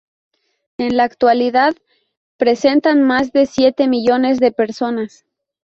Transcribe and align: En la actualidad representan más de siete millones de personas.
En 0.79 0.97
la 0.97 1.03
actualidad 1.03 1.75
representan 2.39 3.03
más 3.03 3.33
de 3.33 3.45
siete 3.45 3.87
millones 3.87 4.39
de 4.39 4.51
personas. 4.51 5.25